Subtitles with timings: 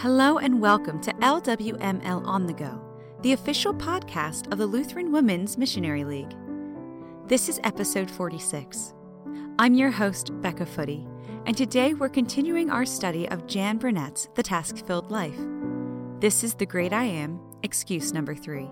[0.00, 2.80] Hello and welcome to LWML On the Go,
[3.20, 6.34] the official podcast of the Lutheran Women's Missionary League.
[7.26, 8.94] This is episode 46.
[9.58, 11.06] I'm your host, Becca Footy,
[11.44, 15.38] and today we're continuing our study of Jan Burnett's The Task Filled Life.
[16.18, 18.70] This is The Great I Am, excuse number three.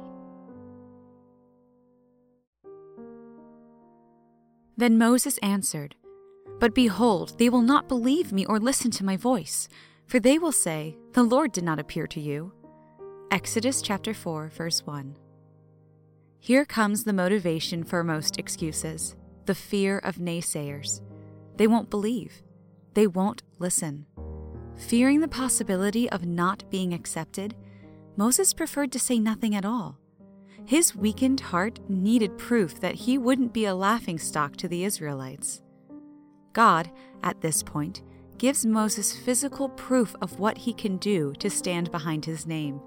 [4.79, 5.95] Then Moses answered,
[6.59, 9.69] But behold, they will not believe me or listen to my voice,
[10.09, 12.53] for they will say, The Lord did not appear to you.
[13.31, 15.17] Exodus chapter 4, verse 1.
[16.41, 21.01] Here comes the motivation for most excuses the fear of naysayers.
[21.57, 22.43] They won't believe,
[22.95, 24.07] they won't listen.
[24.77, 27.55] Fearing the possibility of not being accepted,
[28.17, 29.99] Moses preferred to say nothing at all.
[30.65, 35.63] His weakened heart needed proof that he wouldn't be a laughingstock to the Israelites.
[36.53, 36.91] God,
[37.23, 38.03] at this point,
[38.39, 42.81] gives Moses physical proof of what he can do to stand behind his name.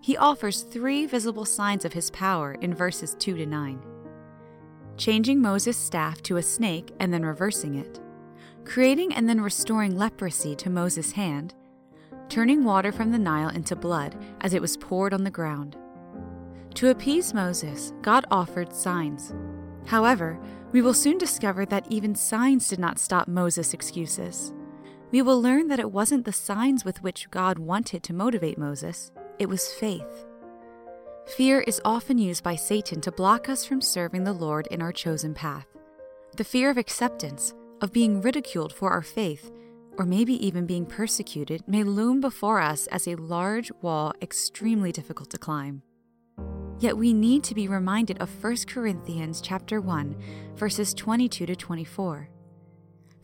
[0.00, 3.82] He offers three visible signs of his power in verses 2 to 9
[4.96, 8.00] changing Moses' staff to a snake and then reversing it,
[8.64, 11.54] creating and then restoring leprosy to Moses' hand,
[12.28, 15.76] turning water from the Nile into blood as it was poured on the ground.
[16.74, 19.34] To appease Moses, God offered signs.
[19.86, 20.38] However,
[20.70, 24.54] we will soon discover that even signs did not stop Moses' excuses.
[25.12, 29.12] We will learn that it wasn't the signs with which God wanted to motivate Moses,
[29.38, 30.24] it was faith.
[31.36, 34.90] Fear is often used by Satan to block us from serving the Lord in our
[34.90, 35.66] chosen path.
[36.38, 39.52] The fear of acceptance, of being ridiculed for our faith,
[39.98, 45.28] or maybe even being persecuted, may loom before us as a large wall extremely difficult
[45.30, 45.82] to climb.
[46.78, 50.16] Yet we need to be reminded of 1 Corinthians chapter 1,
[50.56, 52.30] verses 22 to 24.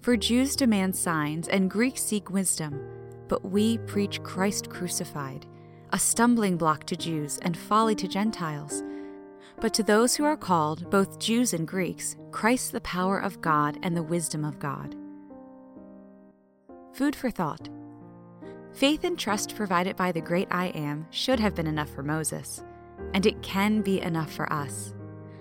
[0.01, 2.81] For Jews demand signs and Greeks seek wisdom,
[3.27, 5.47] but we preach Christ crucified
[5.93, 8.83] a stumbling block to Jews and folly to Gentiles.
[9.61, 13.79] But to those who are called, both Jews and Greeks, Christ the power of God
[13.83, 14.95] and the wisdom of God.
[16.93, 17.69] Food for thought.
[18.73, 22.63] Faith and trust provided by the great I Am should have been enough for Moses,
[23.15, 24.95] and it can be enough for us.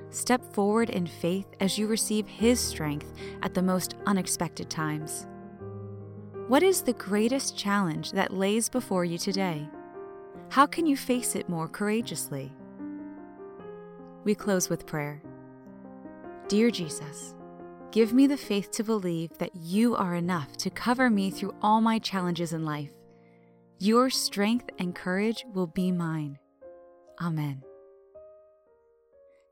[0.09, 5.27] Step forward in faith as you receive His strength at the most unexpected times.
[6.47, 9.67] What is the greatest challenge that lays before you today?
[10.49, 12.53] How can you face it more courageously?
[14.23, 15.21] We close with prayer.
[16.47, 17.35] Dear Jesus,
[17.91, 21.81] give me the faith to believe that you are enough to cover me through all
[21.81, 22.91] my challenges in life.
[23.79, 26.39] Your strength and courage will be mine.
[27.21, 27.66] Amen.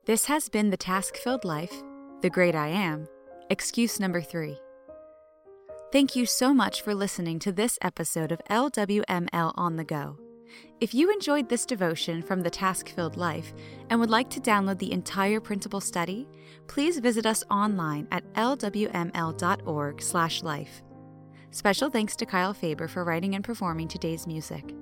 [0.05, 1.73] This has been the task filled life,
[2.21, 3.07] the great I am,
[3.49, 4.55] excuse number three.
[5.91, 10.19] Thank you so much for listening to this episode of LWML on the Go.
[10.79, 13.51] If you enjoyed this devotion from the task filled life
[13.89, 16.27] and would like to download the entire printable study,
[16.67, 18.83] please visit us online at lwml.org/life.
[21.49, 24.75] Special thanks to Kyle Faber for writing and performing today's music.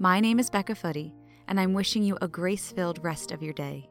[0.00, 1.14] My name is Becca Footy,
[1.46, 3.88] and I'm wishing you a grace filled rest of your day.